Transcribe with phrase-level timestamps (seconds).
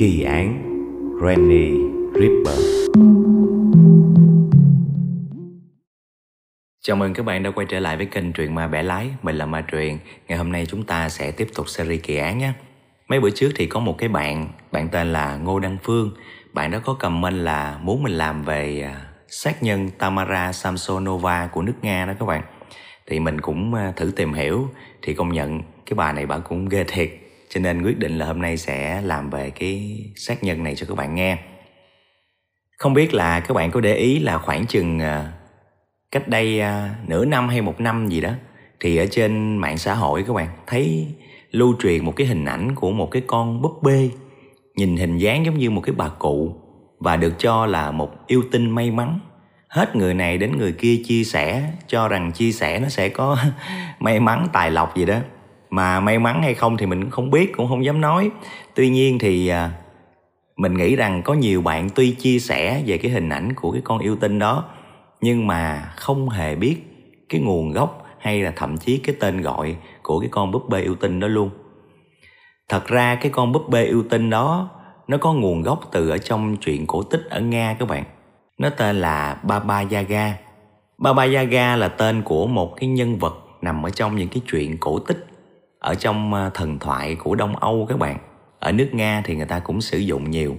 [0.00, 0.62] Kỳ án
[1.20, 1.70] Granny
[2.14, 2.58] Ripper.
[6.82, 9.10] Chào mừng các bạn đã quay trở lại với kênh Truyện Ma Bẻ Lái.
[9.22, 9.98] Mình là Ma Truyện.
[10.28, 12.52] Ngày hôm nay chúng ta sẽ tiếp tục series kỳ án nhé.
[13.08, 16.10] Mấy bữa trước thì có một cái bạn Bạn tên là Ngô Đăng Phương.
[16.52, 21.62] Bạn đó có comment là muốn mình làm về à, sát nhân Tamara Samsonova của
[21.62, 22.42] nước Nga đó các bạn.
[23.06, 24.68] Thì mình cũng à, thử tìm hiểu,
[25.02, 27.10] Thì công nhận cái bà này bà cũng ghê thiệt
[27.50, 30.86] cho nên quyết định là hôm nay sẽ làm về cái sát nhân này cho
[30.86, 31.38] các bạn nghe.
[32.78, 35.26] Không biết là các bạn có để ý là khoảng chừng ờ,
[36.10, 38.30] cách đây ờ, nửa năm hay một năm gì đó,
[38.80, 41.06] thì ở trên mạng xã hội các bạn thấy
[41.50, 44.10] lưu truyền một cái hình ảnh của một cái con búp bê,
[44.76, 46.54] nhìn hình dáng giống như một cái bà cụ
[46.98, 49.20] và được cho là một yêu tinh may mắn.
[49.68, 53.36] Hết người này đến người kia chia sẻ, cho rằng chia sẻ nó sẽ có
[54.00, 55.18] may mắn, tài lộc gì đó
[55.70, 58.30] mà may mắn hay không thì mình cũng không biết, cũng không dám nói.
[58.74, 59.70] Tuy nhiên thì à,
[60.56, 63.80] mình nghĩ rằng có nhiều bạn tuy chia sẻ về cái hình ảnh của cái
[63.84, 64.64] con yêu tinh đó,
[65.20, 66.76] nhưng mà không hề biết
[67.28, 70.80] cái nguồn gốc hay là thậm chí cái tên gọi của cái con búp bê
[70.80, 71.50] yêu tinh đó luôn.
[72.68, 74.68] Thật ra cái con búp bê yêu tinh đó,
[75.08, 78.04] nó có nguồn gốc từ ở trong truyện cổ tích ở nga các bạn.
[78.58, 80.34] Nó tên là baba yaga
[80.98, 84.78] baba yaga là tên của một cái nhân vật nằm ở trong những cái chuyện
[84.80, 85.26] cổ tích
[85.80, 88.18] ở trong à, thần thoại của Đông Âu các bạn.
[88.58, 90.56] Ở nước Nga thì người ta cũng sử dụng nhiều.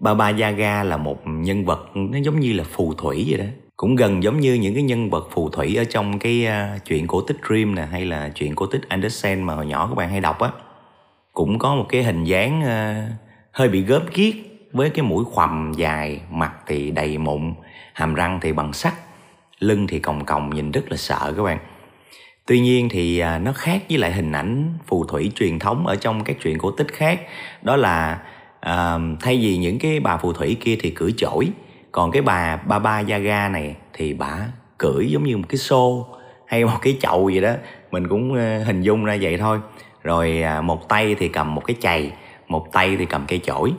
[0.00, 3.44] Baba Yaga là một nhân vật nó giống như là phù thủy vậy đó.
[3.76, 7.06] Cũng gần giống như những cái nhân vật phù thủy ở trong cái uh, chuyện
[7.06, 10.10] cổ tích Dream nè hay là chuyện cổ tích Andersen mà hồi nhỏ các bạn
[10.10, 10.50] hay đọc á.
[11.32, 13.12] Cũng có một cái hình dáng uh,
[13.52, 14.34] hơi bị gớm ghiếc
[14.72, 17.54] với cái mũi khoằm dài, mặt thì đầy mụn,
[17.92, 18.94] hàm răng thì bằng sắt,
[19.58, 21.58] lưng thì còng còng nhìn rất là sợ các bạn
[22.46, 25.96] tuy nhiên thì à, nó khác với lại hình ảnh phù thủy truyền thống ở
[25.96, 27.20] trong các truyện cổ tích khác.
[27.62, 28.22] Đó là
[28.60, 31.48] à, thay vì những cái bà phù thủy kia thì cưỡi chổi
[31.92, 34.46] còn cái bà Baba Yaga này thì bà
[34.78, 36.06] cưỡi giống như một cái xô
[36.46, 37.52] hay một cái chậu gì đó.
[37.90, 39.58] Mình cũng ờ, hình dung ra vậy thôi.
[40.02, 42.12] Rồi à, một tay thì cầm một cái chày
[42.48, 43.72] một tay thì cầm cây chổi.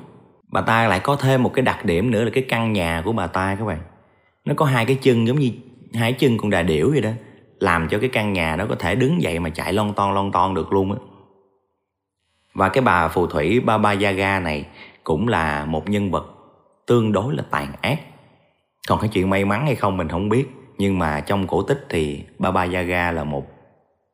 [0.48, 3.12] Bà ta lại có thêm một cái đặc điểm nữa là cái căn nhà của
[3.12, 3.80] bà ta các bạn.
[4.46, 5.52] Nó có hai cái chân giống như
[5.94, 7.10] hai chân con đà điểu vậy đó
[7.64, 10.32] làm cho cái căn nhà nó có thể đứng dậy mà chạy lon ton lon
[10.32, 10.98] ton được luôn á.
[12.54, 14.66] Và cái bà phù thủy Baba Yaga này
[15.04, 16.26] cũng là một nhân vật
[16.88, 18.00] tương đối là tàn ác.
[18.88, 20.46] Còn cái chuyện may mắn hay không mình không biết,
[20.78, 23.48] nhưng mà trong cổ tích thì Baba Yaga là một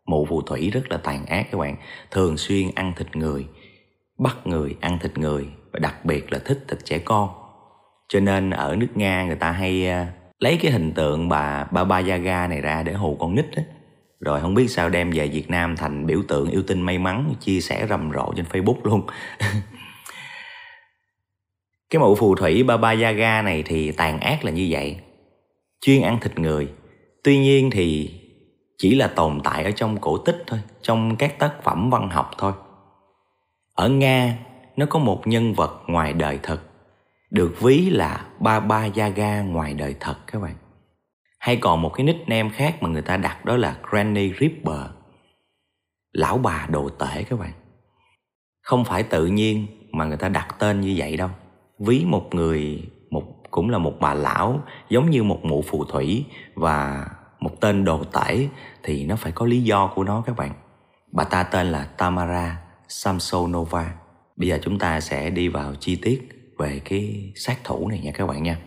[0.05, 1.75] mụ phù thủy rất là tàn ác các bạn.
[2.11, 3.47] Thường xuyên ăn thịt người,
[4.19, 7.29] bắt người ăn thịt người, và đặc biệt là thích thịt trẻ con.
[8.07, 10.07] Cho nên ở nước nga người ta hay à,
[10.39, 13.63] lấy cái hình tượng bà Baba Yaga này ra để hù con nít á
[14.19, 17.33] rồi không biết sao đem về Việt Nam thành biểu tượng yêu tinh may mắn,
[17.39, 19.01] chia sẻ rầm rộ trên Facebook luôn.
[21.89, 24.97] Cái mụ phù thủy Baba Yaga này thì tàn ác là như vậy.
[25.81, 26.67] Chuyên ăn thịt người.
[27.23, 28.11] Tuy nhiên thì
[28.77, 32.31] chỉ là tồn tại ở trong cổ tích thôi, trong các tác phẩm văn học
[32.37, 32.53] thôi.
[33.75, 34.37] Ở nga,
[34.75, 36.59] nó có một nhân vật ngoài đời thật
[37.31, 40.55] được ví là ba ba gia Yaga ngoài đời thật các bạn.
[41.39, 44.81] Hay còn một cái nickname khác mà người ta đặt đó là Granny Ripper.
[46.11, 47.51] Lão bà đồ tể các bạn.
[48.61, 51.29] Không phải tự nhiên mà người ta đặt tên như vậy đâu.
[51.79, 56.25] Ví một người, một, cũng là một bà lão, giống như một mụ phù thủy
[56.55, 57.07] và
[57.39, 58.47] một tên đồ tể
[58.83, 60.51] thì nó phải có lý do của nó các bạn.
[61.11, 63.93] Bà ta tên là Tamara Samsonova.
[64.35, 68.11] Bây giờ chúng ta sẽ đi vào chi tiết về cái sát thủ này nha
[68.11, 68.57] các bạn nha.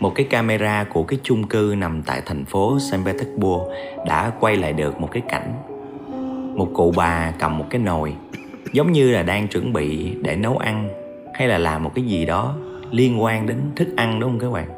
[0.00, 3.62] Một cái camera của cái chung cư nằm tại thành phố Saint Petersburg
[4.06, 5.52] đã quay lại được một cái cảnh.
[6.56, 8.14] Một cụ bà cầm một cái nồi,
[8.72, 10.88] giống như là đang chuẩn bị để nấu ăn
[11.34, 12.56] hay là làm một cái gì đó
[12.90, 14.68] liên quan đến thức ăn, đúng không các bạn?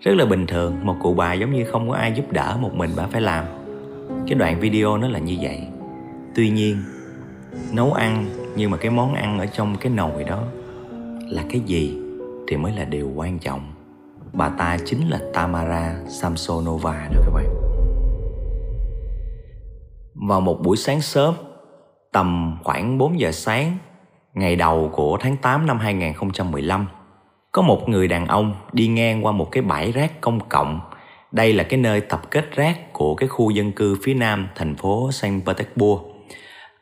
[0.00, 2.74] Rất là bình thường, một cụ bà giống như không có ai giúp đỡ một
[2.74, 3.44] mình bà phải làm.
[4.26, 5.60] Cái đoạn video nó là như vậy.
[6.34, 6.76] Tuy nhiên,
[7.72, 8.26] nấu ăn
[8.56, 10.42] nhưng mà cái món ăn ở trong cái nồi đó
[11.28, 11.98] là cái gì
[12.48, 13.60] thì mới là điều quan trọng.
[14.32, 17.46] Bà ta chính là tamara samsonova đó các bạn.
[20.14, 21.34] Vào một buổi sáng sớm,
[22.12, 23.76] tầm khoảng 4 giờ sáng,
[24.34, 26.86] ngày đầu của tháng 8 năm 2015
[27.52, 30.80] có một người đàn ông đi ngang qua một cái bãi rác công cộng.
[31.32, 34.76] Đây là cái nơi tập kết rác của cái khu dân cư phía nam thành
[34.76, 36.11] phố Saint Petersburg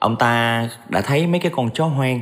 [0.00, 2.20] ông ta đã thấy mấy cái con chó hoang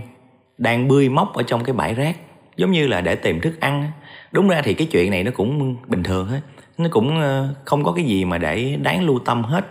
[0.58, 2.16] đang bươi móc ở trong cái bãi rác,
[2.56, 3.90] giống như là để tìm thức ăn
[4.32, 6.40] đúng ra thì cái chuyện này nó cũng bình thường hết,
[6.78, 9.66] nó cũng ờ, không có cái gì mà để đáng lưu tâm hết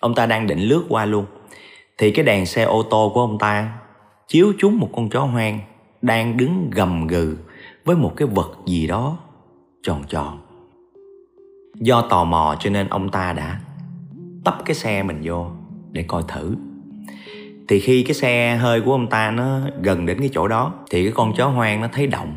[0.00, 1.26] ông ta đang định lướt qua luôn,
[1.98, 3.78] thì cái đèn xe ô tô của ông ta
[4.28, 5.60] chiếu trúng một con chó hoang
[6.02, 7.36] đang đứng gầm gừ
[7.84, 9.18] với một cái vật gì đó
[9.82, 10.38] tròn tròn.
[11.74, 13.60] Do tò mò cho nên ông ta đã
[14.44, 15.46] tấp cái xe mình vô
[15.92, 16.54] để coi thử.
[17.68, 21.04] Thì khi cái xe hơi của ông ta nó gần đến cái chỗ đó thì
[21.04, 22.34] cái con chó hoang nó thấy động,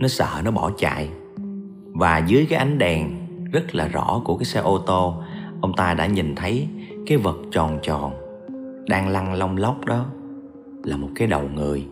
[0.00, 1.08] nó sợ nó bỏ chạy.
[1.92, 5.22] Và dưới cái ánh đèn rất là rõ của cái xe ô tô,
[5.60, 6.68] ông ta đã nhìn thấy
[7.06, 8.12] cái vật tròn tròn
[8.88, 10.06] đang lăn long lóc đó
[10.84, 11.86] là một cái đầu người.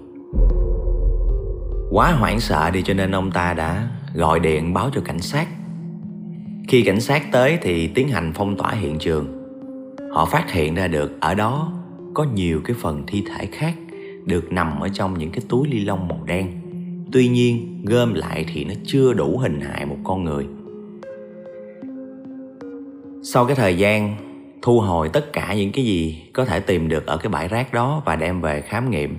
[1.91, 5.49] Quá hoảng sợ đi cho nên ông ta đã gọi điện báo cho cảnh sát.
[6.69, 9.27] Khi cảnh sát tới thì tiến hành phong tỏa hiện trường.
[10.13, 11.73] Họ phát hiện ra được ở đó
[12.15, 13.75] có nhiều cái phần thi thể khác
[14.25, 16.61] được nằm ở trong những cái túi ly lông màu đen
[17.13, 20.47] tuy nhiên, gom lại thì nó chưa đủ hình hại một con người
[23.23, 24.17] sau cái thời gian
[24.63, 27.73] thu hồi tất cả những cái gì có thể tìm được ở cái bãi rác
[27.73, 29.19] đó và đem về khám nghiệm,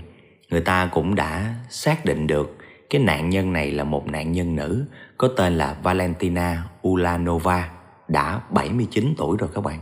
[0.49, 2.57] người ta cũng đã xác định được
[2.89, 4.85] cái nạn nhân này là một nạn nhân nữ
[5.17, 7.69] có tên là Valentina Ulanova,
[8.07, 9.79] đã 79 tuổi rồi các bạn.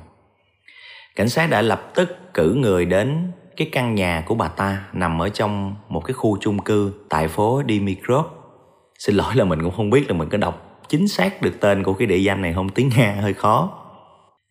[1.16, 5.22] Cảnh sát đã lập tức cử người đến cái căn nhà của bà ta nằm
[5.22, 8.26] ở trong một cái khu chung cư tại phố Dimitrov.
[9.00, 11.84] Xin lỗi là mình cũng không biết là mình có đọc chính xác được tên
[11.84, 13.80] của cái địa danh này không tiếng Nga hơi khó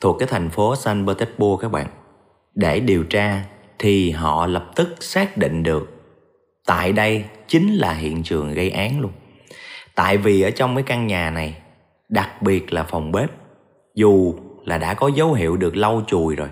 [0.01, 1.87] thuộc cái thành phố San Petersburg các bạn.
[2.55, 3.43] Để điều tra
[3.79, 6.03] thì họ lập tức xác định được
[6.67, 9.13] tại đây chính là hiện trường gây án luôn.
[9.95, 11.57] Tại vì ở trong cái căn nhà này,
[12.09, 13.31] đặc biệt là phòng bếp,
[13.95, 14.35] dù
[14.65, 16.49] là đã có dấu hiệu được lau chùi rồi,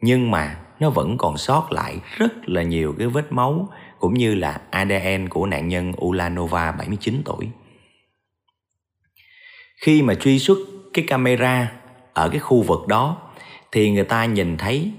[0.00, 4.34] nhưng mà nó vẫn còn sót lại rất là nhiều cái vết máu, cũng như
[4.34, 7.48] là ADN của nạn nhân Ulanova 79 tuổi.
[9.80, 10.58] Khi mà truy xuất
[10.94, 11.72] cái camera
[12.12, 13.16] ở cái khu vực đó,
[13.72, 14.92] thì người ta nhìn thấy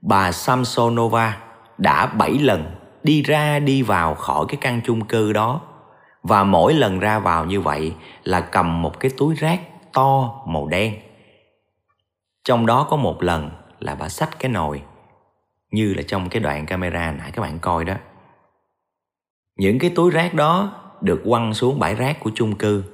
[0.00, 1.38] bà Samsonova
[1.78, 5.60] đã 7 lần đi ra đi vào khỏi cái căn chung cư đó
[6.22, 7.92] và mỗi lần ra vào như vậy
[8.24, 9.60] là cầm một cái túi rác
[9.92, 10.94] to màu đen.
[12.44, 13.50] Trong đó có một lần
[13.80, 14.82] là bà xách cái nồi
[15.72, 17.94] như là trong cái đoạn camera nãy các bạn coi đó.
[19.58, 22.84] Những cái túi rác đó được quăng xuống bãi rác của chung cư.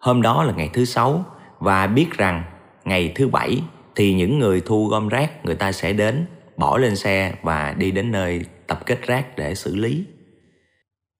[0.00, 1.24] Hôm đó là ngày thứ sáu
[1.58, 2.44] và biết rằng
[2.84, 3.62] ngày thứ bảy
[3.94, 7.90] thì những người thu gom rác người ta sẽ đến, bỏ lên xe và đi
[7.90, 10.04] đến nơi tập kết rác để xử lý.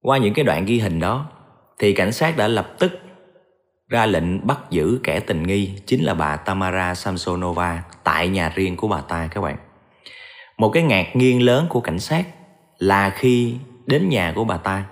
[0.03, 1.27] Qua những cái đoạn ghi hình đó
[1.79, 2.93] thì cảnh sát đã lập tức
[3.89, 8.77] ra lệnh bắt giữ kẻ tình nghi chính là bà Tamara Samsonova tại nhà riêng
[8.77, 9.57] của bà ta các bạn.
[10.59, 12.27] Một cái ngạc nhiên lớn của cảnh sát
[12.79, 13.55] là khi
[13.87, 14.85] đến nhà của bà ta,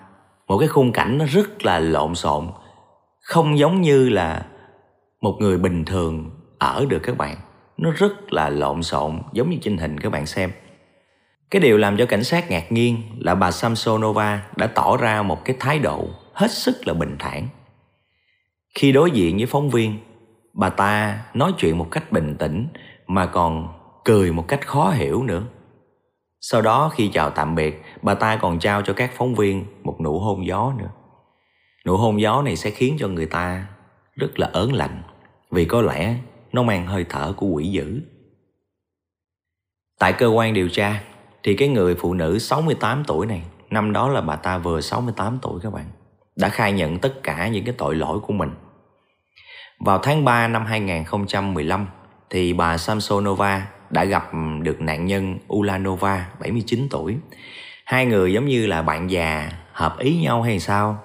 [0.46, 2.48] một cái khung cảnh nó rất là lộn xộn,
[3.20, 4.46] không giống như là
[5.20, 7.36] một người bình thường ở được các bạn.
[7.76, 10.50] Nó rất là lộn xộn giống như trên hình các bạn xem.
[11.50, 15.44] Cái điều làm cho cảnh sát ngạc nhiên là bà Samsonova đã tỏ ra một
[15.44, 17.48] cái thái độ hết sức là bình thản.
[18.74, 19.98] Khi đối diện với phóng viên
[20.52, 22.66] bà ta nói chuyện một cách bình tĩnh
[23.06, 23.68] mà còn
[24.04, 25.42] cười một cách khó hiểu nữa
[26.50, 30.00] sau đó khi chào tạm biệt bà ta còn trao cho các phóng viên một
[30.00, 30.90] nụ hôn gió nữa
[31.86, 33.66] nụ hôn gió này sẽ khiến cho người ta
[34.16, 35.02] rất là ớn lạnh
[35.50, 36.16] vì có lẽ
[36.52, 38.00] nó mang hơi thở của quỷ dữ.
[39.98, 41.02] Tại cơ quan điều tra
[41.42, 45.38] thì cái người phụ nữ 68 tuổi này, năm đó là bà ta vừa 68
[45.42, 45.86] tuổi các bạn,
[46.36, 48.50] đã khai nhận tất cả những cái tội lỗi của mình.
[49.80, 51.86] Vào tháng 3 năm 2015
[52.30, 54.30] thì bà Samsonova đã gặp
[54.62, 57.16] được nạn nhân Ulanova 79 tuổi.
[57.84, 60.98] Hai người giống như là bạn già hợp ý nhau hay sao,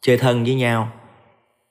[0.00, 0.88] chơi thân với nhau.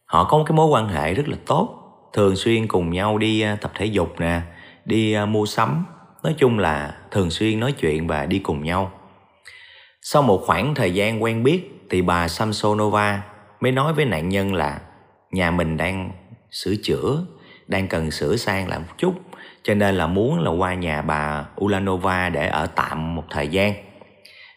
[0.05, 1.79] Họ có một cái mối quan hệ rất là tốt
[2.13, 4.41] thường xuyên cùng nhau đi à, tập thể dục nè
[4.85, 5.85] đi à, mua sắm
[6.23, 8.91] nói chung là thường xuyên nói chuyện và đi cùng nhau
[10.01, 13.23] sau một khoảng thời gian quen biết thì bà Samsonova
[13.59, 14.79] mới nói với nạn nhân là
[15.31, 16.11] nhà mình đang
[16.51, 17.25] sửa chữa
[17.67, 19.13] đang cần sửa sang lại một chút
[19.63, 23.73] cho nên là muốn là qua nhà bà Ulanova để ở tạm một thời gian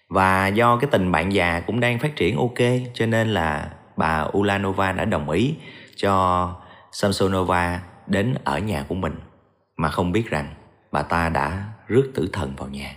[0.08, 2.58] và do cái tình bạn già cũng đang phát triển ok
[2.94, 5.54] cho nên là bà Ulanova đã đồng ý
[5.96, 6.48] cho
[6.92, 9.14] Samsonova đến ở nhà của mình
[9.76, 10.54] mà không biết rằng
[10.92, 12.96] bà ta đã rước tử thần vào nhà.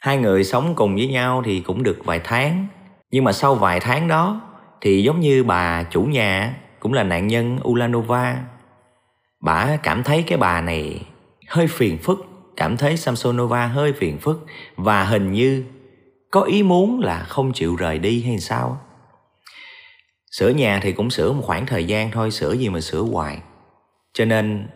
[0.00, 2.66] Hai người sống cùng với nhau thì cũng được vài tháng,
[3.10, 4.40] nhưng mà sau vài tháng đó
[4.80, 8.36] thì giống như bà chủ nhà cũng là nạn nhân Ulanova.
[9.40, 11.00] Bà cảm thấy cái bà này
[11.48, 12.18] hơi phiền phức,
[12.56, 15.64] cảm thấy Samsonova hơi phiền phức và hình như
[16.30, 18.80] có ý muốn là không chịu rời đi hay sao?
[20.30, 23.38] Sửa nhà thì cũng sửa một khoảng thời gian thôi sửa gì mà sửa hoài.
[24.12, 24.68] Cho nên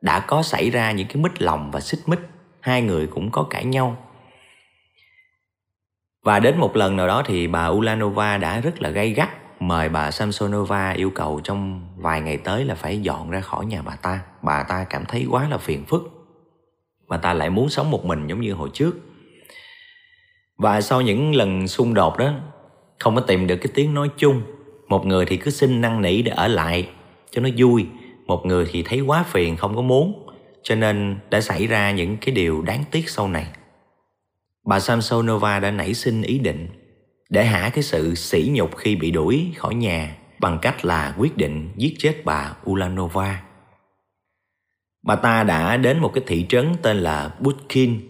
[0.00, 2.20] đã có xảy ra những cái mít lòng và xích mích
[2.60, 3.96] hai người cũng có cãi nhau.
[6.24, 9.28] Và đến một lần nào đó thì bà Ulanova đã rất là gay gắt
[9.60, 13.82] mời bà Samsonova yêu cầu trong vài ngày tới là phải dọn ra khỏi nhà
[13.82, 14.20] bà ta.
[14.42, 16.02] Bà ta cảm thấy quá là phiền phức.
[17.08, 18.96] Bà ta lại muốn sống một mình giống như hồi trước.
[20.56, 22.32] Và sau những lần xung đột đó,
[22.98, 24.42] không có tìm được cái tiếng nói chung.
[24.88, 26.88] Một người thì cứ xin năn nỉ để ở lại
[27.30, 27.86] cho nó vui.
[28.26, 30.26] Một người thì thấy quá phiền không có muốn.
[30.62, 33.46] Cho nên đã xảy ra những cái điều đáng tiếc sau này.
[34.66, 36.68] Bà Samsonova đã nảy sinh ý định
[37.30, 41.36] để hả cái sự sỉ nhục khi bị đuổi khỏi nhà bằng cách là quyết
[41.36, 43.42] định giết chết bà Ulanova.
[45.06, 48.00] Bà ta đã đến một cái thị trấn tên là Butkin,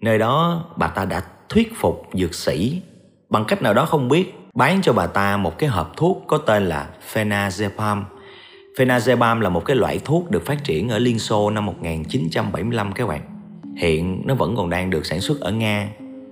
[0.00, 2.82] nơi đó bà ta đã thuyết phục dược sĩ
[3.30, 6.38] bằng cách nào đó không biết bán cho bà ta một cái hộp thuốc có
[6.38, 8.02] tên là Phenazepam.
[8.76, 13.08] Phenazepam là một cái loại thuốc được phát triển ở Liên Xô năm 1975 các
[13.08, 13.20] bạn.
[13.76, 15.88] Hiện nó vẫn còn đang được sản xuất ở Nga.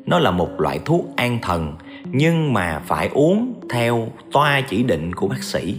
[0.06, 1.74] Nó là một loại thuốc an thần
[2.12, 5.76] nhưng mà phải uống theo toa chỉ định của bác sĩ,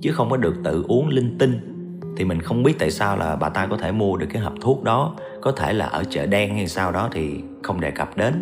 [0.00, 1.60] chứ không có được tự uống linh tinh.
[2.16, 4.54] Thì mình không biết tại sao là bà ta có thể mua được cái hộp
[4.60, 8.16] thuốc đó, có thể là ở chợ đen hay sao đó thì không đề cập
[8.16, 8.34] đến.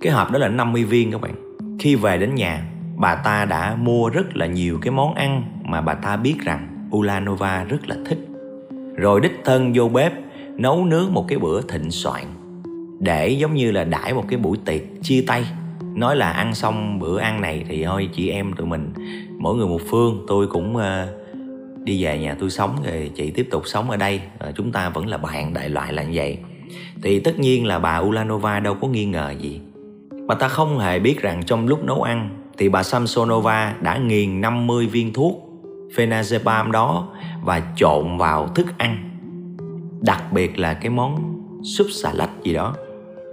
[0.00, 1.34] Cái hộp đó là 50 viên các bạn.
[1.78, 5.80] Khi về đến nhà, bà ta đã mua rất là nhiều cái món ăn mà
[5.80, 8.18] bà ta biết rằng Ulanova rất là thích.
[8.96, 10.12] Rồi đích thân vô bếp,
[10.56, 12.24] nấu nướng một cái bữa thịnh soạn,
[13.00, 15.44] để giống như là đãi một cái buổi tiệc chia tay
[15.94, 18.92] nói là ăn xong bữa ăn này thì thôi chị em tụi mình
[19.38, 20.24] mỗi người một phương.
[20.28, 20.82] Tôi cũng uh,
[21.84, 24.20] đi về nhà tôi sống rồi chị tiếp tục sống ở đây.
[24.48, 26.38] Uh, chúng ta vẫn là bạn đại loại là như vậy.
[27.02, 29.60] Thì tất nhiên là bà Ulanova đâu có nghi ngờ gì.
[30.26, 34.40] Bà ta không hề biết rằng trong lúc nấu ăn thì bà Samsonova đã nghiền
[34.40, 35.48] 50 viên thuốc
[35.96, 37.08] phenazepam đó
[37.42, 39.10] và trộn vào thức ăn.
[40.00, 42.74] Đặc biệt là cái món súp xà lách gì đó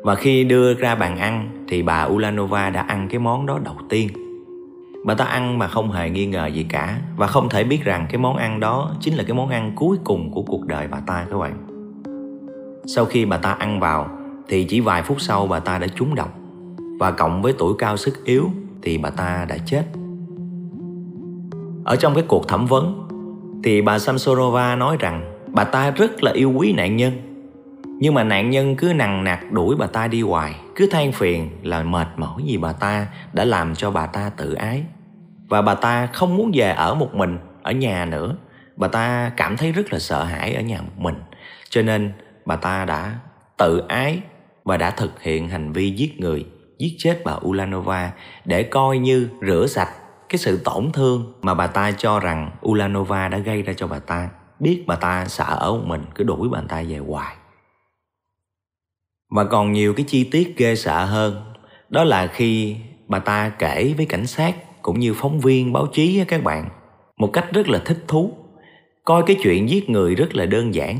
[0.03, 3.75] và khi đưa ra bàn ăn thì bà Ulanova đã ăn cái món đó đầu
[3.89, 4.10] tiên.
[5.06, 8.08] Bà ta ăn mà không hề nghi ngờ gì cả và không thể biết rằng
[8.10, 11.00] cái món ăn đó chính là cái món ăn cuối cùng của cuộc đời bà
[11.00, 11.65] ta các bạn.
[12.96, 14.10] Sau khi bà ta ăn vào
[14.48, 16.34] thì chỉ vài phút sau bà ta đã trúng độc
[17.00, 18.50] và cộng với tuổi cao sức yếu
[18.82, 19.84] thì bà ta đã chết.
[21.84, 23.08] Ở trong cái cuộc thẩm vấn
[23.63, 27.29] thì bà Samsonova nói rằng bà ta rất là yêu quý nạn nhân
[28.00, 30.56] nhưng mà nạn nhân cứ nằng nặc đuổi bà ta đi hoài.
[30.75, 34.53] Cứ than phiền là mệt mỏi vì bà ta đã làm cho bà ta tự
[34.53, 34.84] ái.
[35.48, 38.36] Và bà ta không muốn về ở một mình, ở nhà nữa.
[38.75, 41.15] Bà ta cảm thấy rất là sợ hãi ở nhà một mình.
[41.70, 42.12] Cho nên
[42.46, 43.15] bà ta đã
[43.58, 44.20] tự ái
[44.63, 46.46] và đã thực hiện hành vi giết người,
[46.79, 48.12] Giết chết bà Ulanova
[48.46, 49.89] để coi như rửa sạch
[50.29, 54.00] cái sự tổn thương mà bà ta cho rằng Ulanova đã gây ra cho bà
[54.00, 54.29] ta.
[54.60, 57.36] Biết bà ta sợ ở một mình, cứ đuổi bà ta về hoài
[59.30, 61.54] và còn nhiều cái chi tiết ghê sợ hơn.
[61.90, 62.76] Đó là khi
[63.08, 66.70] bà ta kể với cảnh sát Cũng như phóng viên, báo chí các bạn,
[67.18, 68.32] Một cách rất là thích thú.
[69.06, 71.00] Coi cái chuyện giết người rất là đơn giản.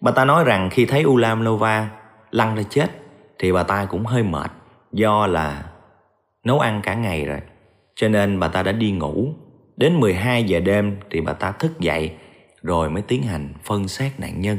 [0.00, 1.90] Bà ta nói rằng khi thấy Ulam Nova
[2.30, 2.90] lăn ra chết
[3.38, 4.50] Thì bà ta cũng hơi mệt,
[4.92, 5.64] Do là
[6.44, 7.40] nấu ăn cả ngày rồi.
[7.94, 9.34] Cho nên bà ta đã đi ngủ.
[9.76, 12.12] Đến 12 giờ đêm thì bà ta thức dậy,
[12.62, 14.58] Rồi mới tiến hành phân xác nạn nhân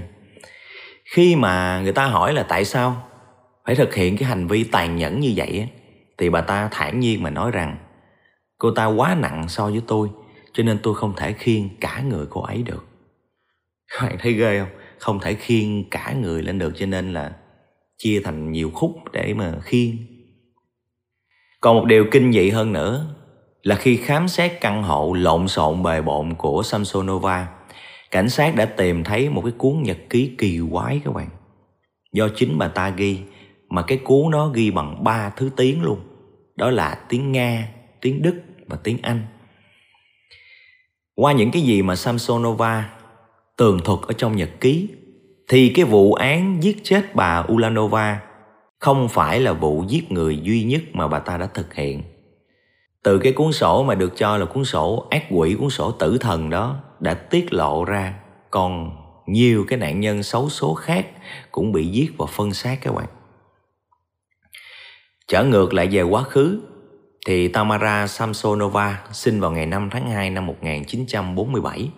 [1.15, 3.03] khi mà người ta hỏi là tại sao
[3.65, 5.67] phải thực hiện cái hành vi tàn nhẫn như vậy
[6.17, 7.77] thì bà ta thản nhiên mà nói rằng,
[8.57, 10.09] cô ta quá nặng so với tôi,
[10.53, 12.85] cho nên tôi không thể khiêng cả người cô ấy được.
[13.91, 14.69] Các bạn thấy ghê không?
[14.99, 17.31] Không thể khiêng cả người lên được, cho nên là
[17.97, 19.95] chia thành nhiều khúc để mà khiêng.
[21.61, 23.15] Còn một điều kinh dị hơn nữa
[23.63, 27.54] là khi khám xét căn hộ lộn xộn bề bộn của Samsonova
[28.15, 31.29] cảnh sát đã tìm thấy một cái cuốn nhật ký kỳ quái các bạn.
[32.13, 33.19] Do chính bà ta ghi,
[33.69, 35.99] mà cái cuốn đó ghi bằng ba thứ tiếng luôn.
[36.55, 37.67] Đó là tiếng nga,
[38.01, 38.35] tiếng đức
[38.67, 39.21] và tiếng anh.
[41.15, 42.89] Qua những cái gì mà samsonova
[43.57, 44.87] tường thuật ở trong nhật ký,
[45.47, 48.21] thì cái vụ án giết chết bà ulanova
[48.79, 52.03] không phải là vụ giết người duy nhất mà bà ta đã thực hiện.
[53.03, 56.17] Từ cái cuốn sổ mà được cho là cuốn sổ ác quỷ, cuốn sổ tử
[56.17, 58.13] thần đó đã tiết lộ ra
[58.51, 58.91] còn
[59.25, 61.05] nhiều cái nạn nhân xấu số khác
[61.51, 63.05] cũng bị giết và phân xác các bạn.
[65.27, 66.61] Trở ngược lại về quá khứ,
[67.25, 71.89] thì Tamara Samsonova sinh vào ngày 5 tháng 2 năm 1947.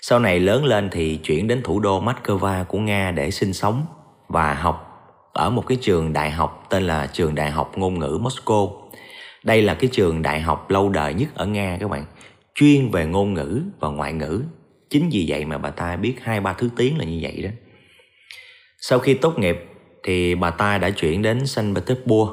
[0.00, 3.86] Sau này lớn lên thì chuyển đến thủ đô Moscow của Nga để sinh sống
[4.28, 4.84] và học
[5.32, 8.70] ở một cái trường đại học tên là Trường Đại học Ngôn ngữ Moscow.
[9.42, 12.04] Đây là cái trường đại học lâu đời nhất ở Nga các bạn
[12.58, 14.42] chuyên về ngôn ngữ và ngoại ngữ.
[14.90, 17.50] Chính vì vậy mà bà ta biết hai ba thứ tiếng là như vậy đó.
[18.80, 19.64] Sau khi tốt nghiệp
[20.02, 22.30] thì bà ta đã chuyển đến Saint Petersburg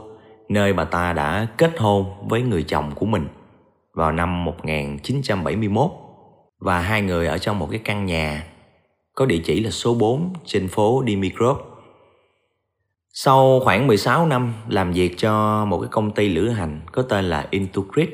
[0.49, 3.27] nơi bà ta đã kết hôn với người chồng của mình
[3.93, 5.91] vào năm 1971
[6.59, 8.47] và hai người ở trong một cái căn nhà
[9.13, 11.57] có địa chỉ là số 4 trên phố Dimitrov.
[13.13, 17.25] Sau khoảng 16 năm làm việc cho một cái công ty lữ hành có tên
[17.25, 18.09] là Intugrid,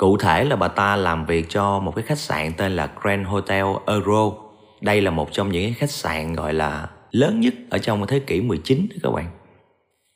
[0.00, 3.26] cụ thể là bà ta làm việc cho một cái khách sạn tên là Grand
[3.26, 4.32] Hotel Euro.
[4.80, 8.18] Đây là một trong những cái khách sạn gọi là lớn nhất ở trong thế
[8.18, 9.26] kỷ 19 đó các bạn.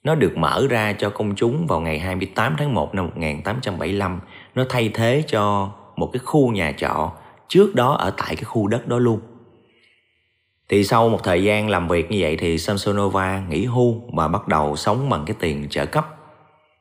[0.05, 4.21] Nó được mở ra cho công chúng vào ngày 28 tháng 1 năm 1875.
[4.55, 7.13] Nó thay thế cho một cái khu nhà trọ
[7.49, 9.21] trước đó ở tại cái khu đất đó luôn.
[10.69, 14.49] Thì sau một thời gian làm việc như vậy thì Samsonova nghỉ hưu và bắt
[14.49, 16.09] đầu sống bằng cái tiền trợ cấp.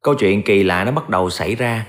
[0.02, 1.86] Câu chuyện kỳ lạ nó bắt đầu xảy ra.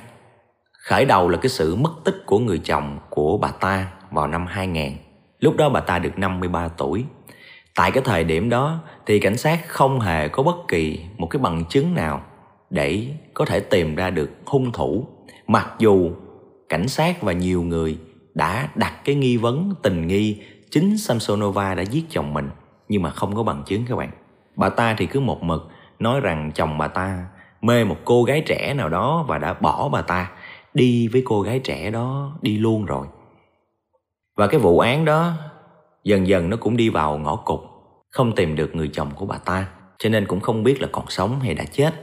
[0.85, 4.47] Khởi đầu là cái sự mất tích của người chồng của bà ta vào năm
[4.47, 4.93] 2000.
[5.41, 7.05] Lúc đó bà ta được 53 tuổi.
[7.75, 11.43] Tại cái thời điểm đó thì cảnh sát không hề có bất kỳ một cái
[11.43, 12.23] bằng chứng nào
[12.71, 15.07] để có thể tìm ra được hung thủ.
[15.47, 16.11] Mặc dù
[16.69, 17.99] cảnh sát và nhiều người
[18.35, 22.51] đã đặt cái nghi vấn tình nghi chính Samsonova đã giết chồng mình,
[22.89, 24.11] nhưng mà không có bằng chứng các bạn.
[24.57, 27.25] Bà ta thì cứ một mực nói rằng chồng bà ta
[27.63, 30.31] mê một cô gái trẻ nào đó và đã bỏ bà ta
[30.75, 33.07] đi với cô gái trẻ đó đi luôn rồi.
[34.37, 35.33] Và cái vụ án đó
[36.05, 37.61] dần dần nó cũng đi vào ngõ cụt,
[38.11, 41.05] không tìm được người chồng của bà ta, cho nên cũng không biết là còn
[41.09, 41.95] sống hay đã chết.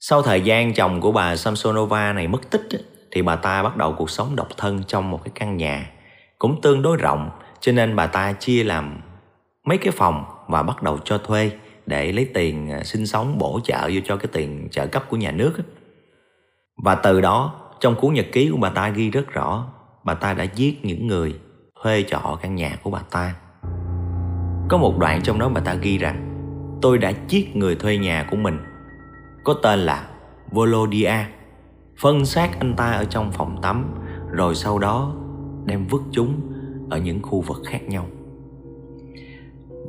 [0.00, 2.68] Sau thời gian chồng của bà Samsonova này mất tích
[3.10, 5.90] thì bà ta bắt đầu cuộc sống độc thân trong một cái căn nhà
[6.38, 7.30] cũng tương đối rộng
[7.60, 9.00] cho nên bà ta chia làm
[9.64, 11.50] mấy cái phòng và bắt đầu cho thuê
[11.86, 15.16] để lấy tiền à, sinh sống bổ trợ vô cho cái tiền trợ cấp của
[15.16, 15.52] nhà nước
[16.82, 19.66] và từ đó, trong cuốn nhật ký của bà ta ghi rất rõ,
[20.04, 21.34] bà ta đã giết những người
[21.82, 23.34] thuê trọ căn nhà của bà ta.
[24.68, 26.24] Có một đoạn trong đó bà ta ghi rằng,
[26.82, 28.58] tôi đã giết người thuê nhà của mình.
[29.44, 30.08] Có tên là
[30.50, 31.14] Volodia
[32.00, 33.94] phân xác anh ta ở trong phòng tắm,
[34.30, 35.12] rồi sau đó
[35.64, 36.40] đem vứt chúng
[36.90, 38.06] ở những khu vực khác nhau.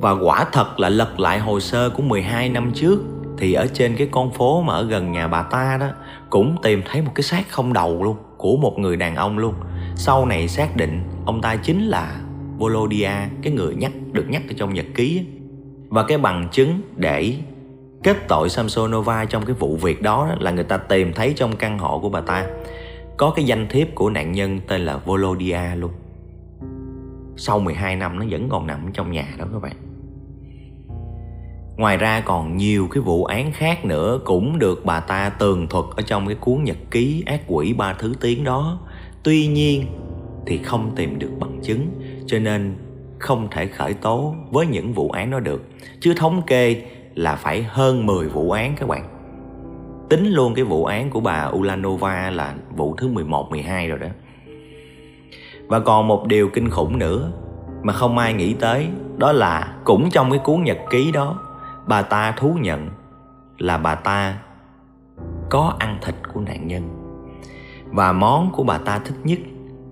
[0.00, 3.00] Và quả thật là lật lại hồ sơ của 12 năm trước
[3.40, 5.88] thì ở trên cái con phố mà ở gần nhà bà ta đó
[6.30, 9.54] cũng tìm thấy một cái xác không đầu luôn của một người đàn ông luôn.
[9.96, 12.20] Sau này xác định ông ta chính là
[12.58, 13.10] Volodia,
[13.42, 15.24] cái người nhắc được nhắc ở trong nhật ký
[15.88, 17.34] và cái bằng chứng để
[18.02, 21.78] kết tội Samsonova trong cái vụ việc đó là người ta tìm thấy trong căn
[21.78, 22.46] hộ của bà ta.
[23.16, 25.90] Có cái danh thiếp của nạn nhân tên là Volodia luôn.
[27.36, 29.89] Sau 12 năm nó vẫn còn nằm trong nhà đó các bạn.
[31.80, 35.84] Ngoài ra còn nhiều cái vụ án khác nữa cũng được bà ta tường thuật
[35.96, 38.78] ở trong cái cuốn nhật ký ác quỷ ba thứ tiếng đó.
[39.22, 39.86] Tuy nhiên
[40.46, 41.86] thì không tìm được bằng chứng
[42.26, 42.74] cho nên
[43.18, 45.64] không thể khởi tố với những vụ án đó được.
[46.00, 46.82] Chứ thống kê
[47.14, 49.04] là phải hơn 10 vụ án các bạn
[50.10, 54.08] tính luôn cái vụ án của bà Ulanova là vụ thứ 11, 12 rồi đó.
[55.66, 57.32] Và còn một điều kinh khủng nữa
[57.82, 61.38] mà không ai nghĩ tới đó là cũng trong cái cuốn nhật ký đó
[61.86, 62.88] bà ta thú nhận
[63.58, 64.38] là bà ta
[65.50, 66.96] có ăn thịt của nạn nhân.
[67.92, 69.38] Và món của bà ta thích nhất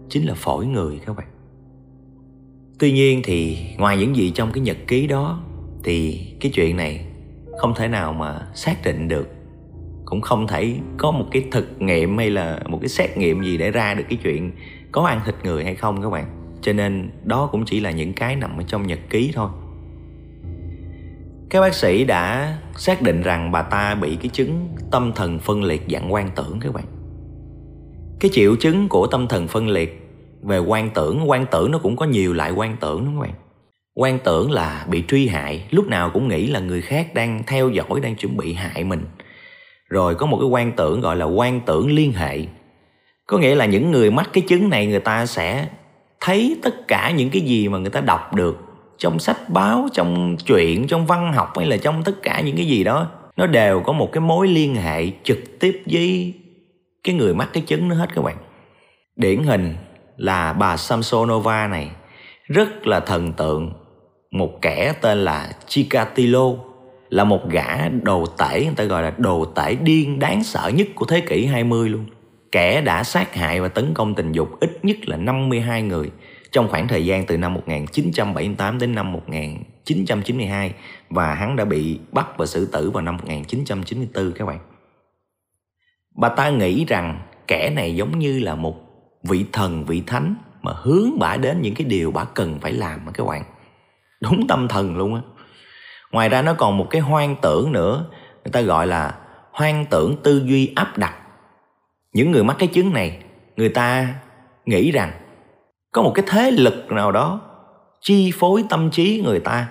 [0.08, 1.26] chính là phổi người các bạn.
[2.78, 5.40] Tuy nhiên thì ngoài những gì trong cái nhật ký đó,
[5.84, 7.06] thì cái chuyện này
[7.58, 9.28] không thể nào mà xác định được.
[10.04, 13.58] Cũng không thể có một cái thực nghiệm hay là một cái xét nghiệm gì
[13.58, 14.52] để ra được cái chuyện
[14.92, 16.24] có ăn thịt người hay không các bạn.
[16.62, 19.48] Cho nên đó cũng chỉ là những cái nằm ở trong nhật ký thôi
[21.50, 25.64] các bác sĩ đã xác định rằng bà ta bị cái chứng tâm thần phân
[25.64, 26.84] liệt dạng quan tưởng các bạn.
[28.20, 30.08] Cái triệu chứng của tâm thần phân liệt
[30.42, 33.28] về quan tưởng quan tưởng nó cũng có nhiều loại quan tưởng đúng không các
[33.28, 33.34] bạn?
[33.94, 37.68] Quan tưởng là bị truy hại, lúc nào cũng nghĩ là người khác đang theo
[37.68, 39.04] dõi, đang chuẩn bị hại mình.
[39.88, 42.38] Rồi có một cái quan tưởng gọi là quan tưởng liên hệ.
[43.26, 45.68] Có nghĩa là những người mắc cái chứng này người ta sẽ
[46.20, 48.67] thấy tất cả những cái gì mà người ta đọc được
[48.98, 52.66] trong sách báo, trong truyện, trong văn học hay là trong tất cả những cái
[52.66, 53.06] gì đó,
[53.36, 56.34] nó đều có một cái mối liên hệ trực tiếp với
[57.04, 58.36] cái người mắc cái chứng nó hết các bạn.
[59.16, 59.74] Điển hình
[60.16, 61.90] là bà Samsonova này,
[62.44, 63.72] rất là thần tượng.
[64.30, 66.52] Một kẻ tên là Chikatilo,
[67.10, 70.86] là một gã đồ tể, người ta gọi là đồ tể điên đáng sợ nhất
[70.94, 72.06] của thế kỷ 20 luôn.
[72.52, 76.10] Kẻ đã sát hại và tấn công tình dục ít nhất là 52 người
[76.52, 80.74] trong khoảng thời gian từ năm 1978 đến năm 1992
[81.10, 84.58] và hắn đã bị bắt và xử tử vào năm 1994 các bạn.
[86.16, 88.76] Bà ta nghĩ rằng kẻ này giống như là một
[89.22, 93.00] vị thần, vị thánh mà hướng bả đến những cái điều bả cần phải làm
[93.14, 93.44] các bạn.
[94.20, 95.20] Đúng tâm thần luôn á
[96.12, 98.06] ngoài ra nó còn một cái hoang tưởng nữa
[98.44, 99.18] người ta gọi là
[99.52, 101.14] hoang tưởng tư duy áp đặt
[102.12, 103.18] những người mắc cái chứng này
[103.56, 104.14] người ta
[104.66, 105.12] nghĩ rằng
[105.92, 107.40] có một cái thế lực nào đó
[108.00, 109.68] chi phối tâm trí người ta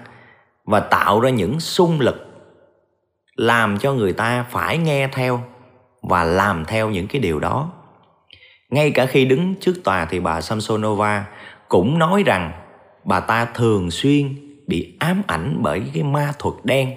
[0.65, 2.27] và tạo ra những xung lực
[3.35, 5.41] làm cho người ta phải nghe theo
[6.01, 7.71] và làm theo những cái điều đó.
[8.69, 11.25] Ngay cả khi đứng trước tòa thì bà samsonova
[11.69, 12.51] cũng nói rằng
[13.03, 14.35] bà ta thường xuyên
[14.67, 16.95] bị ám ảnh bởi cái ma thuật đen.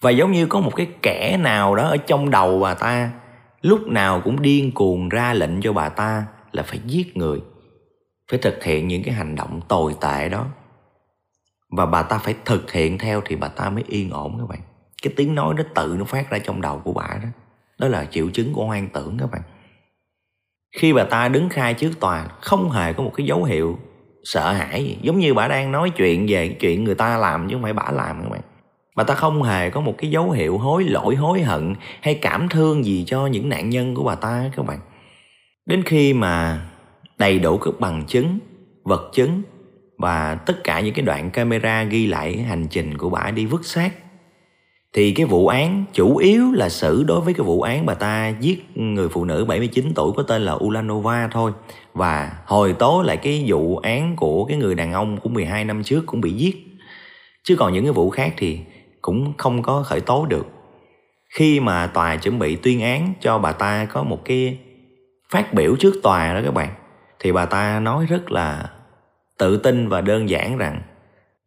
[0.00, 3.10] Và giống như có một cái kẻ nào đó ở trong đầu bà ta,
[3.62, 7.40] lúc nào cũng điên cuồng ra lệnh cho bà ta là phải giết người
[8.30, 10.46] phải thực hiện những cái hành động tồi tệ đó.
[11.76, 14.60] Và bà ta phải thực hiện theo thì bà ta mới yên ổn các bạn.
[15.02, 17.28] Cái tiếng nói nó tự nó phát ra trong đầu của bà đó.
[17.78, 19.42] Đó là triệu chứng của hoang tưởng các bạn.
[20.76, 23.78] Khi bà ta đứng khai trước tòa, không hề có một cái dấu hiệu
[24.24, 24.98] sợ hãi gì.
[25.02, 27.90] Giống như bà đang nói chuyện về chuyện người ta làm chứ không phải bà
[27.92, 28.40] làm các bạn.
[28.96, 32.48] Bà ta không hề có một cái dấu hiệu hối lỗi, hối hận hay cảm
[32.48, 34.78] thương gì cho những nạn nhân của bà ta các bạn.
[35.66, 36.66] Đến khi mà
[37.18, 38.38] đầy đủ các bằng chứng,
[38.84, 39.42] vật chứng
[39.98, 43.64] và tất cả những cái đoạn camera ghi lại hành trình của bà đi vứt
[43.64, 43.90] xác.
[44.92, 48.28] Thì cái vụ án chủ yếu là xử đối với cái vụ án bà ta
[48.40, 51.52] giết người phụ nữ 79 tuổi có tên là Ulanova thôi.
[51.94, 55.82] Và hồi tố lại cái vụ án của cái người đàn ông của 12 năm
[55.82, 56.56] trước cũng bị giết.
[57.44, 58.58] Chứ còn những cái vụ khác thì
[59.02, 60.46] cũng không có khởi tố được.
[61.34, 64.58] Khi mà tòa chuẩn bị tuyên án cho bà ta có một cái
[65.30, 66.68] phát biểu trước tòa đó các bạn
[67.20, 68.70] thì bà ta nói rất là
[69.38, 70.82] tự tin và đơn giản rằng,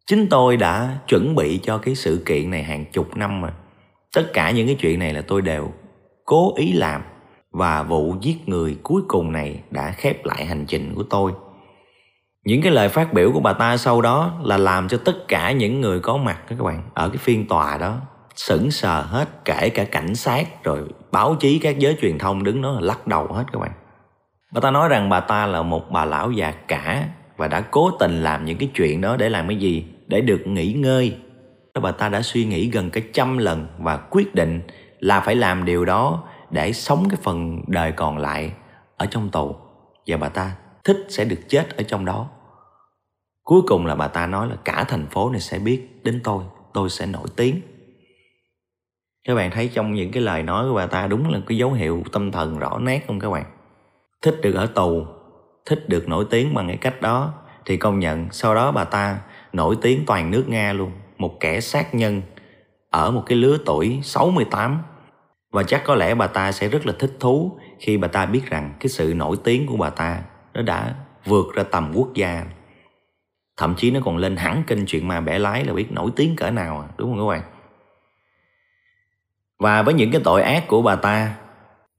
[0.06, 3.52] chính tôi đã chuẩn bị cho cái sự kiện này hàng chục năm mà.
[4.14, 5.72] Tất cả những cái chuyện này là tôi đều
[6.24, 7.02] cố ý làm
[7.50, 11.32] và vụ giết người cuối cùng này đã khép lại hành trình của tôi.
[12.44, 15.52] Những cái lời phát biểu của bà ta sau đó là làm cho tất cả
[15.52, 17.96] những người có mặt các bạn, ở cái phiên tòa đó,
[18.34, 22.62] sững sờ hết, kể cả cảnh sát, rồi báo chí các giới truyền thông đứng
[22.62, 23.70] đó là lắc đầu hết các bạn
[24.52, 27.90] bà ta nói rằng bà ta là một bà lão già cả và đã cố
[27.90, 29.86] tình làm những cái chuyện đó để làm cái gì?
[30.06, 31.16] Để được nghỉ ngơi.
[31.82, 34.60] Bà ta đã suy nghĩ gần cả trăm lần và quyết định
[35.00, 38.52] là phải làm điều đó để sống cái phần đời còn lại
[38.96, 39.56] ở trong tù.
[40.06, 42.28] Và bà ta thích sẽ được chết ở trong đó.
[43.42, 46.44] Cuối cùng là bà ta nói là cả thành phố này sẽ biết đến tôi
[46.72, 47.60] tôi sẽ nổi tiếng.
[49.26, 51.72] Các bạn thấy trong những cái lời nói của bà ta đúng là cái dấu
[51.72, 53.44] hiệu tâm thần rõ nét không các bạn?
[54.22, 55.06] Thích được ở tù
[55.66, 57.34] thích được nổi tiếng bằng cái cách đó
[57.66, 59.20] thì công nhận sau đó bà ta
[59.52, 62.22] nổi tiếng toàn nước Nga luôn một kẻ sát nhân
[62.90, 64.82] ở một cái lứa tuổi 68
[65.52, 68.42] và chắc có lẽ bà ta sẽ rất là thích thú khi bà ta biết
[68.46, 70.22] rằng cái sự nổi tiếng của bà ta
[70.54, 72.44] nó đã vượt ra tầm quốc gia.
[73.56, 76.36] Thậm chí nó còn lên hẳn kênh chuyện ma bẻ lái là biết nổi tiếng
[76.36, 77.42] cỡ nào à, đúng không các bạn?
[79.58, 81.36] Và với những cái tội ác của bà ta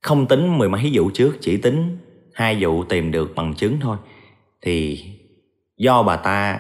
[0.02, 1.98] không tính mười mấy vụ trước chỉ tính
[2.34, 3.98] hai vụ tìm được bằng chứng thôi.
[4.62, 5.06] Thì
[5.78, 6.60] do bà ta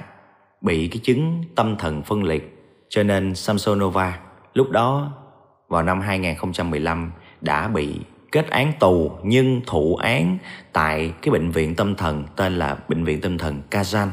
[0.62, 2.54] bị cái chứng tâm thần phân liệt
[2.90, 4.20] cho nên Samsonova
[4.54, 5.12] lúc đó
[5.68, 8.00] vào năm 2015 đã bị
[8.32, 10.38] kết án tù nhưng thụ án
[10.74, 14.08] tại cái bệnh viện tâm thần tên là bệnh viện tâm thần Kazan,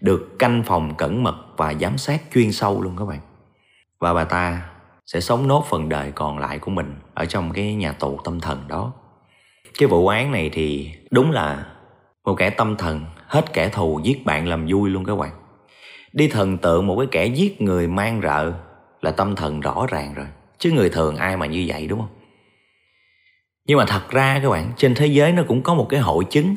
[0.00, 3.20] được canh phòng cẩn mật và giám sát chuyên sâu luôn các bạn.
[3.98, 4.70] Và bà ta
[5.06, 8.40] sẽ sống nốt phần đời còn lại của mình ở trong cái nhà tù tâm
[8.40, 8.92] thần đó
[9.78, 11.66] cái vụ án này thì đúng là
[12.24, 15.30] một kẻ tâm thần, hết kẻ thù giết bạn làm vui luôn các bạn.
[16.12, 18.52] Đi thần tượng một cái kẻ giết người mang rợ
[19.00, 20.26] là tâm thần rõ ràng rồi,
[20.58, 22.08] chứ người thường ai mà như vậy, đúng không?
[23.66, 26.24] Nhưng mà thật ra các bạn, trên thế giới nó cũng có một cái hội
[26.24, 26.56] chứng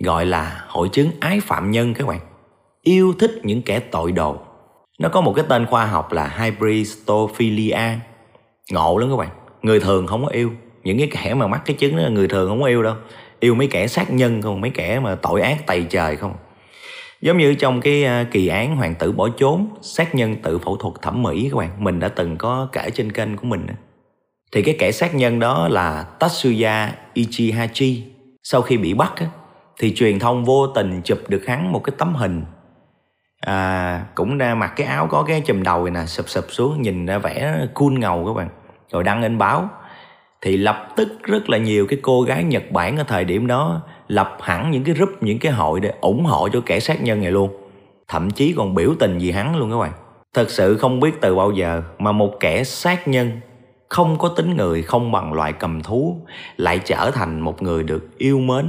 [0.00, 2.20] gọi là hội chứng ái phạm nhân các bạn.
[2.82, 4.38] Yêu thích những kẻ tội đồ.
[4.98, 7.98] Nó có một cái tên khoa học là hybristophilia
[8.72, 9.30] ngộ lắm các bạn,
[9.62, 10.52] người thường không có yêu
[10.84, 12.94] những cái kẻ mà mắc cái chứng đó người thường không có yêu đâu.
[13.40, 14.60] Yêu mấy kẻ sát nhân không?
[14.60, 16.34] Mấy kẻ mà tội ác tày trời không?
[17.20, 20.76] Giống như trong cái à, kỳ án hoàng tử bỏ trốn sát nhân tự phẫu
[20.76, 23.66] thuật thẩm mỹ các bạn mình đã từng có kể trên kênh của mình
[24.52, 28.04] thì cái kẻ sát nhân đó là Tatsuya Ichihachi.
[28.42, 29.12] Sau khi bị bắt
[29.78, 32.44] thì truyền thông vô tình chụp được hắn một cái tấm hình.
[33.40, 36.82] À, cũng ra mặc cái áo có cái chùm đầu này nè sụp sụp xuống
[36.82, 38.48] nhìn ra vẻ cool ngầu các bạn.
[38.92, 39.70] Rồi đăng lên báo
[40.44, 43.82] thì lập tức rất là nhiều cái cô gái Nhật Bản ở thời điểm đó
[44.08, 47.20] lập hẳn những cái group, những cái hội để ủng hộ cho kẻ sát nhân
[47.20, 47.50] này luôn.
[48.08, 49.92] Thậm chí còn biểu tình vì hắn luôn các bạn.
[50.34, 53.40] Thật sự không biết từ bao giờ mà một kẻ sát nhân
[53.88, 56.26] không có tính người, không bằng loại cầm thú
[56.56, 58.66] lại trở thành một người được yêu mến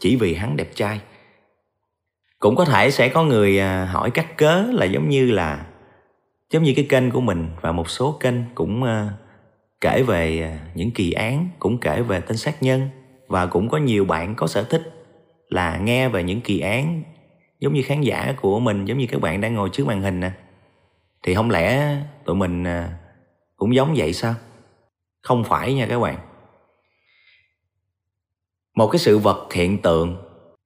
[0.00, 1.00] chỉ vì hắn đẹp trai.
[2.38, 5.66] Cũng có thể sẽ có người à, hỏi cắt cớ là giống như là,
[6.50, 9.08] giống như cái kênh của mình và một số kênh cũng à,
[9.86, 12.88] kể về à, những kỳ án, cũng kể về tên sát nhân,
[13.26, 14.82] và cũng có nhiều bạn có sở thích
[15.48, 17.02] là nghe về những kỳ án
[17.60, 20.20] giống như khán giả của mình, giống như các bạn đang ngồi trước màn hình
[20.20, 20.30] nè.
[21.22, 22.98] Thì không lẽ tụi mình à,
[23.56, 24.34] cũng giống vậy sao?
[25.22, 26.18] Không phải nha các bạn.
[28.76, 30.16] Một cái sự vật hiện tượng,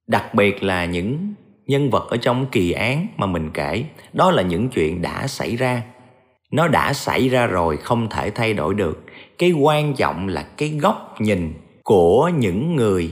[0.07, 1.33] đặc biệt là những
[1.65, 5.55] nhân vật ở trong kỳ án mà mình kể, đó là những chuyện đã xảy
[5.55, 5.83] ra
[6.51, 9.03] nó đã xảy ra rồi không thể thay đổi được.
[9.37, 13.11] Cái quan trọng là cái góc nhìn của những người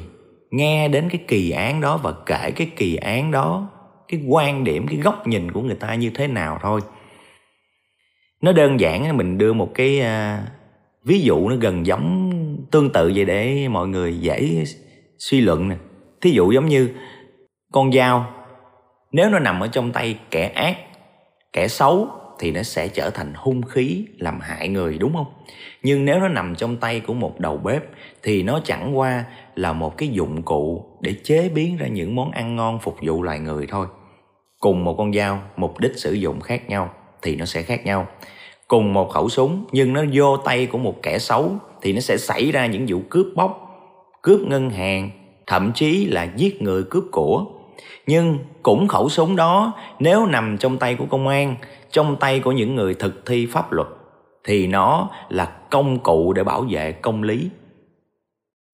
[0.52, 3.70] nghe đến cái kỳ án đó và kể cái kỳ án đó
[4.08, 6.82] cái quan điểm cái góc nhìn của người ta như thế nào thôi.
[8.42, 10.48] Nó đơn giản mình đưa một cái uh,
[11.04, 12.32] ví dụ nó gần giống
[12.72, 14.64] tương tự vậy để mọi người dễ
[15.20, 15.76] suy luận nè.
[16.22, 16.90] Thí dụ giống như
[17.72, 18.34] con dao
[19.12, 20.78] nếu nó nằm ở trong tay kẻ ác
[21.54, 22.08] kẻ xấu
[22.40, 25.34] thì nó sẽ trở thành hung khí làm hại người, đúng không?
[25.84, 27.84] Nhưng nếu nó nằm trong tay của một đầu bếp
[28.24, 29.26] thì nó chẳng qua
[29.56, 33.24] là một cái dụng cụ để chế biến ra những món ăn ngon phục vụ
[33.24, 33.88] loài người thôi.
[34.60, 36.90] Cùng một con dao, mục đích sử dụng khác nhau
[37.22, 38.08] thì nó sẽ khác nhau.
[38.68, 42.18] Cùng một khẩu súng, nhưng nó vô tay của một kẻ xấu thì nó sẽ
[42.18, 43.80] xảy ra những vụ cướp bóc,
[44.22, 45.10] cướp ngân hàng,
[45.48, 47.46] thậm chí là giết người cướp của
[48.08, 51.56] nhưng cũng khẩu súng đó, nếu nằm trong tay của công an,
[51.92, 53.88] trong tay của những người thực thi pháp luật,
[54.44, 57.50] thì nó là công cụ để bảo vệ công lý.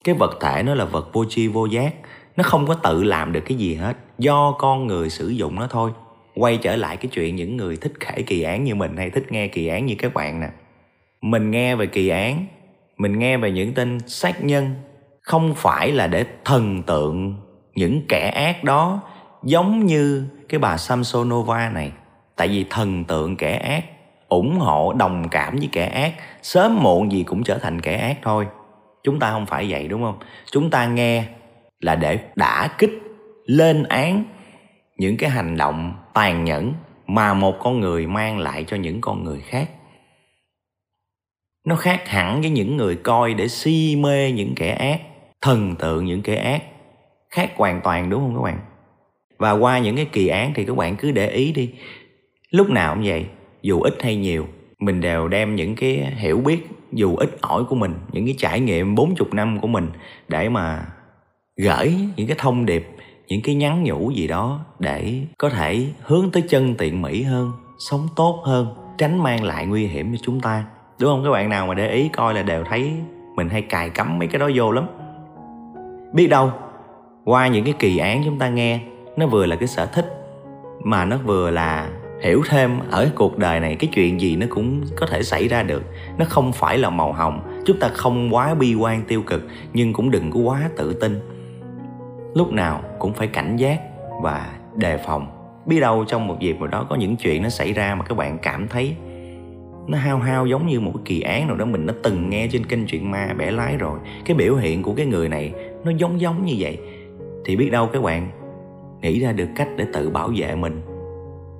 [0.04, 1.94] Cái vật thể nó là vật vô tri vô giác,
[2.36, 5.68] nó không có tự làm được cái gì hết, do con người sử dụng nó
[5.70, 5.91] thôi.
[6.36, 9.32] Quay trở lại cái chuyện những người thích kể kỳ án như mình hay thích
[9.32, 10.50] nghe kỳ án như các bạn nè.
[11.22, 12.46] Mình nghe về kỳ án,
[12.98, 14.76] mình nghe về những tên sát nhân,
[15.22, 17.36] không phải là để thần tượng
[17.76, 19.02] những kẻ ác đó
[19.44, 21.92] giống như cái bà Samsonova này.
[22.36, 23.84] Tại vì thần tượng kẻ ác,
[24.30, 28.18] ủng hộ, đồng cảm với kẻ ác, sớm muộn gì cũng trở thành kẻ ác
[28.22, 28.48] thôi.
[29.04, 30.20] Chúng ta không phải vậy, đúng không?
[30.52, 31.24] Chúng ta nghe
[31.80, 32.92] là để đả kích
[33.46, 34.24] lên án
[34.98, 36.74] những cái hành động tàn nhẫn
[37.08, 39.70] mà một con người mang lại cho những con người khác.
[41.68, 45.02] Nó khác hẳn với những người coi để si mê những kẻ ác,
[45.42, 46.64] thần tượng những kẻ ác
[47.36, 48.60] khác hoàn toàn, đúng không các bạn?
[49.38, 51.74] Và qua những cái kỳ án thì các bạn cứ để ý đi.
[52.52, 53.26] Lúc nào cũng vậy,
[53.62, 54.48] dù ít hay nhiều,
[54.80, 58.60] mình đều đem những cái hiểu biết, dù ít ỏi của mình, những cái trải
[58.60, 59.89] nghiệm 40 năm của mình
[60.28, 60.86] để mà
[61.58, 62.88] gửi những cái thông điệp,
[63.28, 67.52] những cái nhắn nhủ gì đó để có thể hướng tới chân tiện mỹ hơn,
[67.80, 68.67] sống tốt hơn,
[68.98, 70.65] tránh mang lại nguy hiểm cho chúng ta.
[71.00, 71.24] Đúng không?
[71.24, 72.91] Các bạn nào mà để ý coi là đều thấy
[73.36, 74.88] mình hay cài cắm mấy cái đó vô lắm.
[76.13, 76.52] Biết đâu
[77.26, 78.80] qua những cái kỳ án chúng ta nghe,
[79.18, 80.06] nó vừa là cái sở thích,
[80.84, 81.90] mà nó vừa là
[82.22, 85.64] hiểu thêm ở cuộc đời này, cái chuyện gì nó cũng có thể xảy ra
[85.64, 85.84] được.
[86.18, 87.62] Nó không phải là màu hồng.
[87.66, 91.20] Chúng ta không quá bi quan tiêu cực, nhưng cũng đừng có quá tự tin.
[92.34, 93.80] Lúc nào cũng phải cảnh giác
[94.22, 95.28] và đề phòng.
[95.66, 98.18] Biết đâu trong một dịp nào đó có những chuyện nó xảy ra mà các
[98.18, 98.96] bạn cảm thấy
[99.88, 102.48] nó hao hao giống như một cái kỳ án nào đó mình đã từng nghe
[102.52, 104.00] trên kênh chuyện ma bẻ lái rồi.
[104.26, 106.78] Cái biểu hiện của cái người này nó giống giống như vậy
[107.45, 108.31] thì biết đâu các bạn
[109.01, 110.81] nghĩ ra được cách để tự bảo vệ mình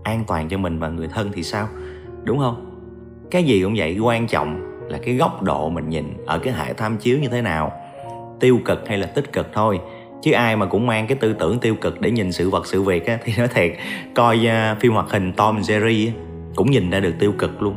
[0.04, 1.68] an toàn cho mình và người thân thì sao?
[2.24, 2.72] Đúng không?
[3.32, 6.74] Cái gì cũng vậy quan trọng là cái góc độ mình nhìn ở cái hệ
[6.74, 7.72] tham chiếu như thế nào
[8.40, 9.80] tiêu cực hay là tích cực thôi.
[10.22, 12.82] Chứ ai mà cũng mang cái tư tưởng tiêu cực để nhìn sự vật sự
[12.82, 13.72] việc á, thì nói thiệt
[14.16, 16.14] coi uh, phim hoạt hình Tom Jerry á,
[16.56, 17.76] cũng nhìn ra được tiêu cực luôn.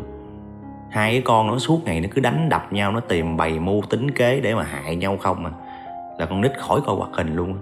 [0.90, 3.82] Hai cái con nó suốt ngày nó cứ đánh đập nhau nó tìm bày mưu
[3.90, 5.52] tính kế để mà hại nhau không à
[6.18, 7.54] là con nít khỏi coi hoạt hình luôn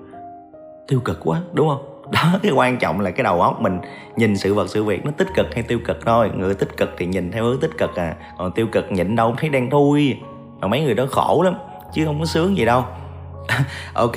[0.88, 1.92] tiêu cực quá, đúng không?
[2.12, 3.79] Đó, cái quan trọng là cái đầu óc mình
[4.16, 6.31] nhìn sự vật, sự việc nó tích cực hay tiêu cực thôi.
[6.37, 9.35] Người tích cực thì nhìn theo hướng tích cực à còn tiêu cực nhịn đâu
[9.38, 10.16] thấy đen thui.
[10.61, 11.55] Mà mấy người đó khổ lắm,
[11.92, 12.85] chứ không có sướng gì đâu.
[13.94, 14.16] Ok,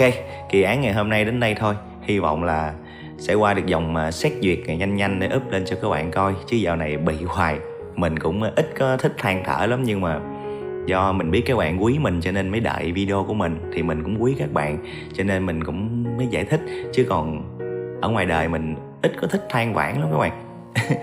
[0.49, 1.75] kỳ án ngày hôm nay đến đây thôi.
[2.01, 2.73] Hy vọng là
[3.17, 6.11] sẽ qua được dòng mà xét duyệt nhanh nhanh để up lên cho các bạn
[6.11, 7.59] coi, chứ dạo này bị hoài.
[7.95, 10.19] Mình cũng à, ít có thích than thở lắm nhưng mà
[10.89, 13.83] do mình biết các bạn quý mình cho nên mới đợi video của mình, thì
[13.83, 14.77] mình cũng quý các bạn,
[15.13, 16.61] cho nên mình cũng mới giải thích.
[16.93, 17.57] Chứ còn
[18.01, 20.45] ở ngoài đời mình ít có thích than vãn lắm các bạn.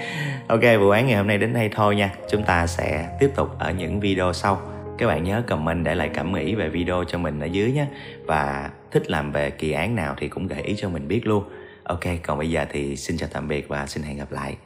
[0.49, 2.11] Ok, vụ án ngày hôm nay đến đây thôi nha.
[2.31, 4.61] Chúng ta sẽ tiếp tục ở những video sau.
[4.99, 7.87] Các bạn nhớ comment để lại cảm nghĩ về video cho mình ở dưới nhé.
[8.25, 11.45] Và thích làm về kỳ án nào thì cũng gợi ý cho mình biết luôn.
[11.85, 14.57] Ok, còn bây giờ thì xin chào tạm biệt và xin hẹn gặp lại.